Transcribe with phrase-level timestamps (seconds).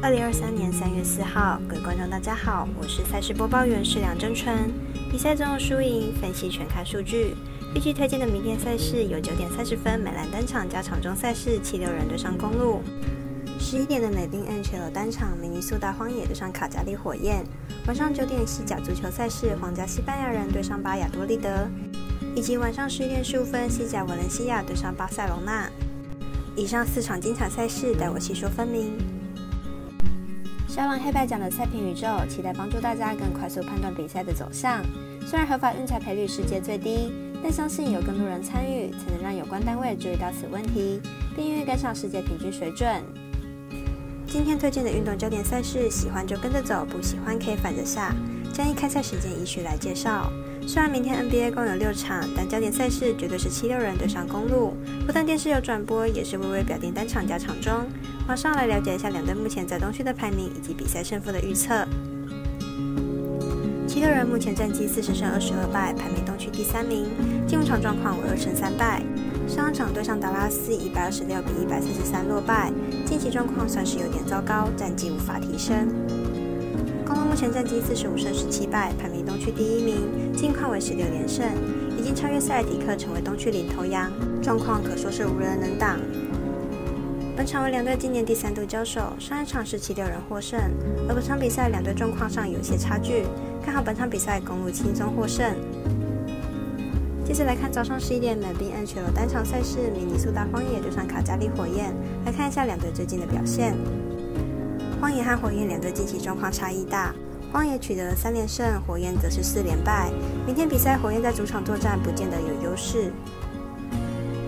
[0.00, 4.72] 二零二三年三月四号，各位观众大家好，我是赛事播报员是梁真纯。
[5.10, 7.34] 比赛中的输赢分析全看数据。
[7.74, 12.80] 预计推荐的明天赛事有九点三十分美兰单场加场中赛事七六人对上公路。
[13.58, 17.44] 十一点的美宾 N 球单场明尼苏达荒野对上卡加利火焰。
[17.86, 21.68] 晚上九点西甲足球赛事皇家西班牙人对上巴亚多利德。
[22.34, 25.68] 以及晚上十一点十五分西甲瓦伦西亚对上巴塞隆纳。
[26.56, 28.96] 以上四场精彩赛事，待我细说分明。
[30.68, 34.84] 销完黑白奖的赛评宇宙，期待帮助大家更快速判断比赛的走向。
[35.26, 37.10] 虽然合法运彩赔率世界最低，
[37.42, 41.00] 但相信有更多人参与，才能让有关单位注意到此问题，
[41.34, 43.02] 并愿意跟上世界平均水准。
[44.26, 48.14] 今天推荐的运动焦点赛事，喜欢就跟着走，不喜欢可以反着下。
[48.58, 50.32] 将以开赛时间依序来介绍。
[50.66, 54.74] 虽然明天 NBA 共有六场，但焦点赛事绝对是七六人对上公路。
[55.06, 57.72] 不但电视有转播，也是微微表定单场加场中。
[58.26, 61.86] 马上来了解一下两队目前在东区的排名以及比赛胜负的预测。
[63.86, 67.06] 七六人目前战绩四十胜二十二败，排名东区第三名。
[67.46, 69.04] 进入场状况为二胜三败。
[69.46, 72.72] 上一场对上达拉斯一百二十六比一百四十三落败，
[73.06, 75.86] 近期状况算是有点糟糕，战绩无法提升。
[77.08, 81.42] 公路目前战绩四十五胜十七败，排名东区第一名，近况为十六连胜，
[81.98, 85.98] 已经超越塞尔迪克，成为东区领头羊，状况可说是无人能挡。
[87.34, 90.60] 本场为两队今年第三度交手，上一场是七六人获胜，
[91.08, 93.24] 而本场比赛两队状况上有些差距，
[93.64, 95.56] 看好本场比赛公路轻松获胜。
[97.24, 101.94] 接着来看早上十一点美宾 N 球单场赛事，明尼苏达荒野对上卡加利火焰，
[102.26, 103.74] 来看一下两队最近的表现。
[105.00, 107.14] 荒野和火焰两队近期状况差异大，
[107.52, 110.10] 荒野取得了三连胜，火焰则是四连败。
[110.44, 113.12] 明天比赛，火焰在主场作战不见得有优势。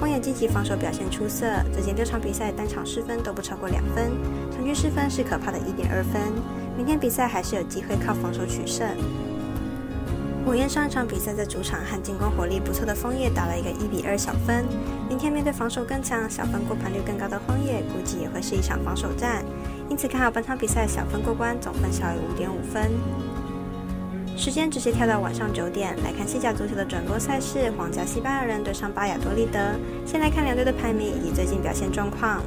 [0.01, 4.11] 荒野近期防守表现出色，最近六场比赛单场失分都不超过两分，
[4.51, 6.21] 场均失分是可怕的一点二分。
[6.77, 8.89] 明天比赛还是有机会靠防守取胜。
[10.45, 14.65] 火焰上一场比赛在主场和进攻火力不错的枫叶打了一个一比二小分，
[15.09, 19.45] 明天面对防守更强、小分过盘率更高的枫叶，估计也会是一场防守战。
[19.91, 22.89] 因此看好本场比赛小分过关，总分小于五点五分。
[24.37, 29.59] 时间直接跳到晚上九点，来看西甲足球的转播赛事：皇家西班牙人对上巴亚多利德。
[30.07, 32.41] 先来看两队的排名以及最近表现状况。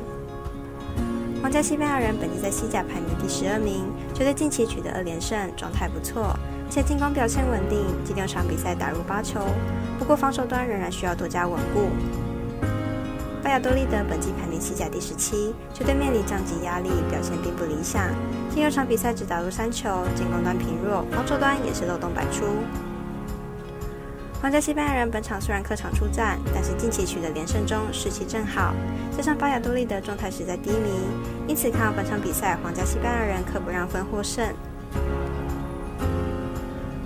[1.42, 9.42] 皇家西班牙人本季在西甲排名第十二名，球队近期取得二连胜，状态不错，而且进攻表现稳定，近六场比赛打入八球。
[10.00, 11.90] 不过防守端仍然需要多加稳固。
[13.44, 18.10] 巴亚多利德本季排名西甲第十七，球队面临降级压力，表现并不理想。
[18.56, 22.46] 第六场比赛只打入三球，进攻端疲弱，防守端也是漏洞百出。
[24.42, 28.74] 皇家西班牙人本场虽然客场出战，但是近期取得连胜中，士气正好。
[29.16, 30.90] 加上巴亚多利德状态实在低迷，
[31.46, 34.48] 因此看好本场比赛皇家西班牙人可不让分获胜。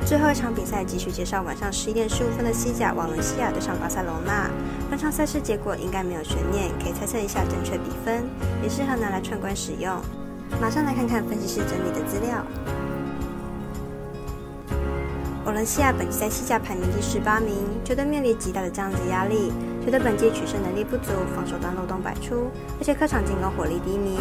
[0.08, 4.50] 最后一场比赛继续介绍晚上十一点十五分的西甲瓦伦西亚对上巴塞罗那。
[4.90, 8.24] 本场赛事结果应该没有悬念，可以猜测一下正确比分，
[8.64, 10.00] 也适合拿来串关使用。
[10.62, 12.42] 马上来看看分析师整理的资料。
[15.44, 17.54] 瓦伦西亚本季在西甲排名第十八名，
[17.84, 19.52] 球队面临极大的降级压力，
[19.84, 22.48] 球队本季取胜能力不足，防守端漏洞百出，
[22.80, 24.18] 而且客场进攻火力低迷。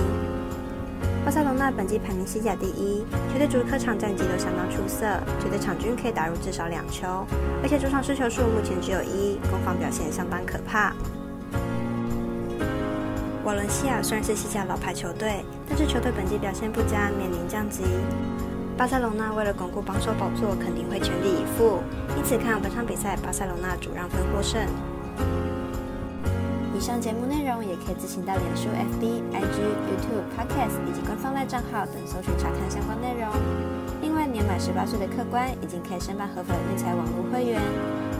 [1.27, 5.05] 巴塞罗那本季排名西甲第一，球队主客场战绩都相当出色，
[5.41, 7.27] 球队场均可以打入至少两球，
[7.65, 10.95] 而且主场失球数目前只有一，攻防表现相当可怕。
[13.43, 17.83] 瓦伦西亚虽然是西甲老牌球队，但是球队本季表现不佳，面临降级。
[18.79, 21.83] 巴塞罗那为了巩固榜首宝座，肯定会全力以赴，
[22.17, 24.63] 因此看本场比赛巴塞罗那主让分获胜。
[26.73, 29.59] 以上节目内容也可以自行到脸书、FB、IG、
[30.35, 33.31] Podcast 以及官方赖账号等搜寻查看相关内容。
[34.03, 37.61] 另外，年满十八岁的客官已经可以申办合法的运彩网络会员，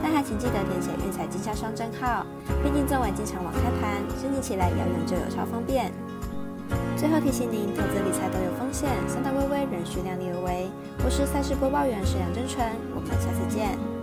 [0.01, 2.25] 但还请记得填写运彩经销商证号。
[2.63, 5.91] 毕竟作为经常网开盘，申请起来要用就有超方便。
[6.97, 10.67] 最后提醒您，投资理财都有风险，三大微微仍需量力而为。
[11.05, 12.65] 我是赛事播报员沈阳真纯，
[12.95, 13.96] 我们下次见。